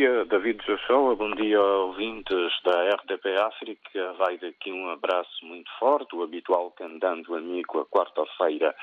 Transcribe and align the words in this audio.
dia, 0.00 0.24
David 0.24 0.64
Joshua. 0.64 1.14
Bom 1.14 1.30
dia, 1.32 1.60
ouvintes 1.60 2.50
da 2.64 2.88
RDP 2.88 3.36
África. 3.38 4.14
Vai 4.14 4.38
daqui 4.38 4.72
um 4.72 4.88
abraço 4.88 5.44
muito 5.44 5.70
forte, 5.78 6.16
o 6.16 6.22
habitual 6.22 6.70
candando 6.70 7.34
amigo, 7.34 7.80
a 7.80 7.84
quarta-feira. 7.84 8.74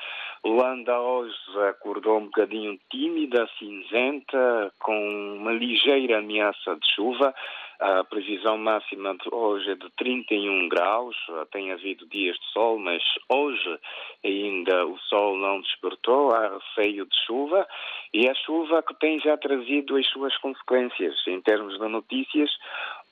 Luanda 0.44 0.96
hoje 1.00 1.34
acordou 1.68 2.18
um 2.18 2.26
bocadinho 2.26 2.78
tímida, 2.88 3.48
cinzenta, 3.58 4.72
com 4.78 4.96
uma 5.40 5.50
ligeira 5.50 6.18
ameaça 6.18 6.76
de 6.76 6.94
chuva. 6.94 7.34
A 7.80 8.02
previsão 8.02 8.58
máxima 8.58 9.14
de 9.14 9.32
hoje 9.32 9.70
é 9.70 9.74
de 9.76 9.88
31 9.90 10.68
graus. 10.68 11.16
Tem 11.52 11.70
havido 11.70 12.06
dias 12.06 12.36
de 12.36 12.46
sol, 12.52 12.76
mas 12.76 13.00
hoje 13.28 13.78
ainda 14.24 14.84
o 14.84 14.98
sol 14.98 15.36
não 15.36 15.60
despertou. 15.60 16.32
Há 16.32 16.58
receio 16.58 17.06
de 17.06 17.16
chuva 17.24 17.66
e 18.12 18.28
a 18.28 18.34
chuva 18.34 18.82
que 18.82 18.94
tem 18.94 19.20
já 19.20 19.36
trazido 19.36 19.96
as 19.96 20.06
suas 20.08 20.36
consequências. 20.38 21.14
Em 21.28 21.40
termos 21.40 21.78
de 21.78 21.88
notícias, 21.88 22.50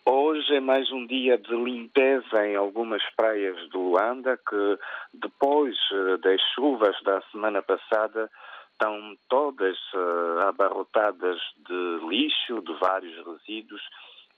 Hoje 0.08 0.54
é 0.54 0.60
mais 0.60 0.88
um 0.92 1.04
dia 1.04 1.36
de 1.36 1.52
limpeza 1.52 2.46
em 2.46 2.54
algumas 2.54 3.02
praias 3.16 3.56
do 3.70 3.90
Luanda, 3.90 4.36
que 4.36 4.78
depois 5.12 5.76
eh, 5.90 6.16
das 6.18 6.40
chuvas 6.54 6.94
da 7.02 7.20
semana 7.32 7.60
passada 7.60 8.30
estão 8.70 9.16
todas 9.28 9.76
uh, 9.94 10.46
abarrotadas 10.46 11.40
de 11.56 12.06
lixo, 12.08 12.62
de 12.62 12.72
vários 12.74 13.16
resíduos 13.26 13.82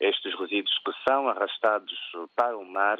estes 0.00 0.34
resíduos 0.38 0.78
que 0.84 0.92
são 1.08 1.28
arrastados 1.28 1.98
para 2.36 2.56
o 2.56 2.64
mar, 2.64 2.98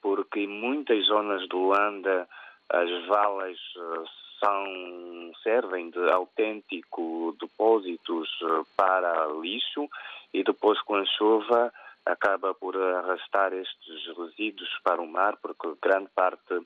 porque 0.00 0.40
em 0.40 0.48
muitas 0.48 1.06
zonas 1.06 1.46
do 1.48 1.58
Luanda 1.58 2.28
as 2.70 3.06
valas 3.06 3.58
eh, 3.76 4.04
são, 4.42 5.32
servem 5.42 5.90
de 5.90 6.10
autêntico 6.10 7.36
depósitos 7.40 8.28
eh, 8.42 8.62
para 8.76 9.26
lixo 9.40 9.88
e 10.32 10.44
depois 10.44 10.80
com 10.82 10.96
a 10.96 11.04
chuva 11.04 11.72
acaba 12.06 12.54
por 12.54 12.76
arrastar 12.76 13.52
estes 13.52 14.16
resíduos 14.16 14.70
para 14.82 15.00
o 15.00 15.06
mar, 15.06 15.36
porque 15.42 15.68
grande 15.82 16.08
parte 16.14 16.60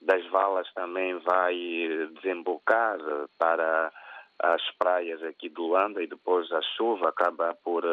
das 0.00 0.24
valas 0.26 0.72
também 0.74 1.16
vai 1.18 1.54
desembocar 2.14 2.98
para 3.38 3.92
as 4.40 4.62
praias 4.72 5.22
aqui 5.22 5.48
do 5.48 5.68
Luanda 5.68 6.02
e 6.02 6.08
depois 6.08 6.50
a 6.50 6.60
chuva 6.76 7.10
acaba 7.10 7.54
por 7.62 7.84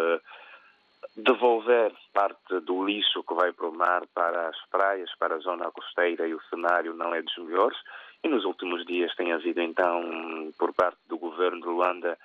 devolver 1.15 1.93
parte 2.13 2.59
do 2.61 2.85
lixo 2.85 3.23
que 3.23 3.33
vai 3.33 3.51
para 3.51 3.67
o 3.67 3.75
mar 3.75 4.05
para 4.13 4.49
as 4.49 4.57
praias, 4.69 5.09
para 5.17 5.35
a 5.35 5.39
zona 5.39 5.71
costeira 5.71 6.27
e 6.27 6.33
o 6.33 6.41
cenário 6.43 6.93
não 6.93 7.13
é 7.13 7.21
dos 7.21 7.37
melhores. 7.37 7.77
E 8.23 8.27
nos 8.27 8.45
últimos 8.45 8.85
dias 8.85 9.15
tem 9.15 9.31
havido 9.31 9.61
então, 9.61 10.51
por 10.57 10.73
parte 10.73 10.99
do 11.07 11.17
governo 11.17 11.61
de 11.61 11.67
Luanda, 11.67 12.17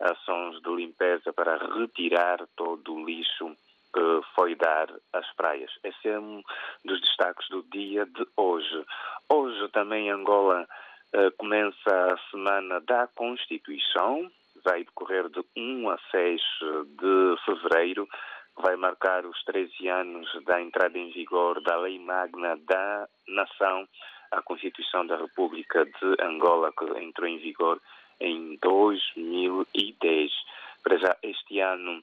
ações 0.00 0.60
de 0.62 0.70
limpeza 0.74 1.32
para 1.32 1.56
retirar 1.78 2.46
todo 2.56 2.94
o 2.94 3.04
lixo 3.04 3.54
que 3.94 4.20
foi 4.34 4.54
dar 4.54 4.88
às 5.12 5.30
praias. 5.34 5.70
Esse 5.84 6.08
é 6.08 6.18
um 6.18 6.42
dos 6.84 7.00
destaques 7.00 7.46
do 7.50 7.62
dia 7.64 8.06
de 8.06 8.26
hoje. 8.36 8.84
Hoje 9.28 9.68
também 9.68 10.10
Angola 10.10 10.66
uh, 11.14 11.30
começa 11.36 11.90
a 11.90 12.16
semana 12.30 12.80
da 12.80 13.06
Constituição, 13.08 14.30
vai 14.64 14.84
decorrer 14.84 15.28
de 15.28 15.44
1 15.56 15.90
a 15.90 15.98
6 16.10 16.40
de 16.98 17.36
fevereiro 17.44 18.08
vai 18.56 18.76
marcar 18.76 19.24
os 19.24 19.42
13 19.44 19.88
anos 19.88 20.28
da 20.44 20.60
entrada 20.60 20.98
em 20.98 21.10
vigor 21.10 21.62
da 21.62 21.76
Lei 21.76 21.98
Magna 21.98 22.56
da 22.66 23.08
Nação, 23.28 23.88
a 24.30 24.42
Constituição 24.42 25.06
da 25.06 25.16
República 25.16 25.84
de 25.84 26.22
Angola, 26.22 26.72
que 26.72 26.84
entrou 27.02 27.28
em 27.28 27.38
vigor 27.38 27.80
em 28.20 28.58
2010. 28.60 30.30
Para 30.82 30.98
já, 30.98 31.16
este 31.22 31.60
ano, 31.60 32.02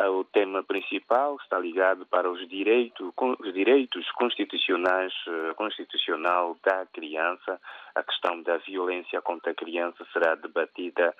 o 0.00 0.24
tema 0.24 0.62
principal 0.62 1.36
está 1.36 1.58
ligado 1.58 2.04
para 2.06 2.30
os 2.30 2.46
direitos, 2.48 3.12
os 3.16 3.54
direitos 3.54 4.10
constitucionais, 4.12 5.12
eh, 5.26 5.54
constitucional 5.54 6.56
da 6.62 6.84
criança. 6.86 7.58
A 7.94 8.02
questão 8.02 8.42
da 8.42 8.58
violência 8.58 9.22
contra 9.22 9.52
a 9.52 9.54
criança 9.54 10.06
será 10.12 10.34
debatida 10.34 11.14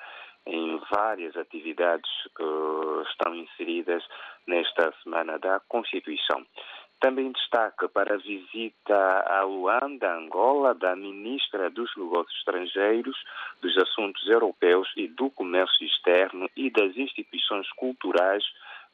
em 0.47 0.81
várias 0.91 1.37
atividades 1.37 2.11
que 2.35 3.11
estão 3.11 3.35
inseridas 3.35 4.03
nesta 4.47 4.93
Semana 5.03 5.39
da 5.39 5.61
Constituição. 5.69 6.47
Também 7.01 7.31
destaque 7.31 7.89
para 7.89 8.15
a 8.15 8.19
visita 8.19 9.25
a 9.27 9.43
Luanda, 9.43 10.15
Angola, 10.15 10.75
da 10.75 10.97
Ministra 10.97 11.69
dos 11.69 11.95
Negócios 11.97 12.39
Estrangeiros, 12.39 13.17
dos 13.61 13.77
Assuntos 13.77 14.27
Europeus 14.27 14.89
e 14.97 15.07
do 15.07 15.29
Comércio 15.31 15.87
Externo 15.87 16.49
e 16.57 16.71
das 16.71 16.97
instituições 16.97 17.71
culturais 17.73 18.43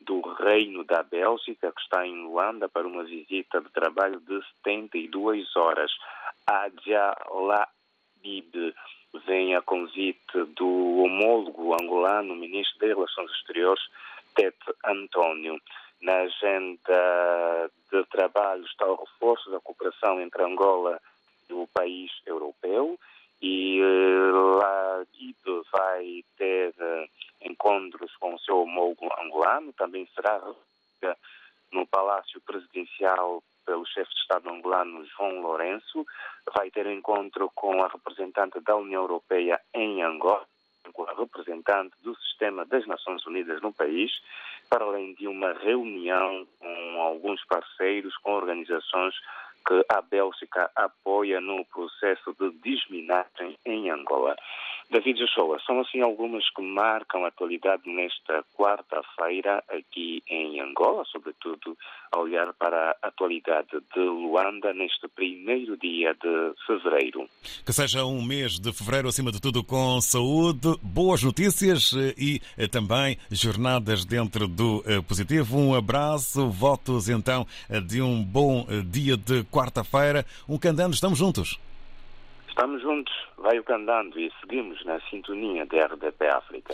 do 0.01 0.21
Reino 0.21 0.83
da 0.83 1.05
Bélgica, 1.05 1.71
que 1.71 1.81
está 1.81 2.05
em 2.05 2.25
Luanda 2.25 2.69
para 2.69 2.89
uma 2.89 3.05
visita 3.05 3.61
de 3.61 3.69
trabalho 3.71 4.19
de 4.21 4.43
72 4.65 5.55
horas. 5.55 5.93
Adja 6.45 7.15
Labib 7.31 8.75
vem 9.27 9.55
a 9.55 9.63
convite 9.63 10.45
do 10.57 11.03
homólogo 11.03 11.75
angolano, 11.75 12.35
ministro 12.35 12.79
das 12.81 12.97
Relações 12.97 13.31
Exteriores, 13.33 13.83
Tete 14.35 14.75
António. 14.85 15.61
Na 16.01 16.17
agenda 16.23 17.71
de 17.91 18.05
trabalho 18.07 18.65
está 18.65 18.87
o 18.87 18.97
reforço 18.97 19.51
da 19.51 19.61
cooperação 19.61 20.21
entre 20.21 20.43
Angola 20.43 21.01
e 21.49 21.53
o 21.53 21.69
país 21.73 22.11
europeu 22.27 22.99
e 23.41 23.81
uh, 23.83 24.57
lá 24.59 25.05
vai 25.73 26.25
ter 26.37 26.71
uh, 26.71 27.09
encontros 27.41 28.15
com 28.17 28.35
o 28.35 28.39
seu 28.39 28.63
homólogo 28.63 29.09
angolano, 29.21 29.73
também 29.73 30.09
será 30.15 30.41
no 31.73 31.87
Palácio 31.87 32.41
Presidencial 32.43 33.43
pelo 33.65 33.87
chefe 33.87 34.11
de 34.11 34.21
Estado 34.21 34.51
angolano 34.51 35.05
João 35.07 35.41
Lourenço, 35.41 36.07
vai 36.55 36.71
ter 36.71 36.87
encontro 36.87 37.51
com 37.55 37.83
a 37.83 37.89
representante 37.89 38.61
da 38.61 38.77
União 38.77 39.03
Europeia 39.03 39.61
em 39.75 40.03
Angola, 40.03 40.47
com 40.93 41.05
a 41.05 41.15
representante 41.15 41.95
do 42.03 42.15
sistema 42.17 42.65
das 42.65 42.87
Nações 42.87 43.25
Unidas 43.27 43.61
no 43.63 43.73
país, 43.73 44.11
para 44.69 44.85
além 44.85 45.15
de 45.15 45.29
uma 45.29 45.53
reunião 45.53 46.47
com 46.59 47.03
alguns 47.03 47.45
parceiros, 47.45 48.17
com 48.19 48.33
organizações 48.33 49.15
que 49.67 49.85
a 49.89 50.03
Bélgica 50.03 50.71
apoia 50.75 51.41
no 51.41 51.65
processo 51.67 52.35
de 52.39 52.51
desminagem 52.59 53.57
em 53.65 53.91
Angola. 53.91 54.37
David 54.93 55.19
Joshua, 55.19 55.59
são 55.67 55.81
assim 55.81 56.03
algumas 56.03 56.45
que 56.51 56.61
marcam 56.61 57.25
a 57.25 57.29
atualidade 57.29 57.83
nesta 57.87 58.45
quarta-feira 58.55 59.65
aqui 59.67 60.23
em 60.29 60.61
Angola, 60.61 61.03
sobretudo 61.11 61.77
a 62.13 62.19
olhar 62.19 62.53
para 62.53 62.95
a 63.01 63.09
atualidade 63.09 63.71
de 63.95 64.01
Luanda 64.01 64.75
neste 64.75 65.09
primeiro 65.09 65.79
dia 65.79 66.13
de 66.13 66.53
fevereiro. 66.67 67.27
Que 67.65 67.73
seja 67.73 68.05
um 68.05 68.23
mês 68.23 68.61
de 68.61 68.71
fevereiro, 68.71 69.09
acima 69.09 69.33
de 69.33 69.41
tudo, 69.41 69.65
com 69.65 69.99
saúde, 70.03 70.77
boas 70.83 71.23
notícias 71.23 71.95
eh, 71.97 72.15
e 72.19 72.41
eh, 72.59 72.69
também 72.69 73.17
jornadas 73.31 74.05
dentro 74.05 74.47
do 74.47 74.85
eh, 74.87 75.01
positivo. 75.01 75.57
Um 75.57 75.75
abraço, 75.75 76.51
votos 76.51 77.09
então 77.09 77.47
de 77.89 78.03
um 78.03 78.23
bom 78.23 78.67
dia 78.91 79.17
de 79.17 79.43
quarta-feira. 79.45 80.27
Um 80.47 80.59
candando, 80.59 80.93
estamos 80.93 81.19
juntos. 81.19 81.59
Estamos 82.53 82.83
juntos, 82.83 83.15
vai 83.39 83.59
o 83.59 83.65
candando 83.65 84.21
e 84.21 84.31
seguimos 84.39 84.85
na 84.85 85.01
sintonia 85.09 85.65
da 85.65 85.87
RDP 85.87 86.29
África. 86.29 86.71